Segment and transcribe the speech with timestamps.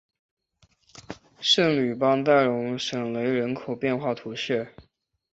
[1.39, 4.73] 圣吕班代容什雷人口变化图示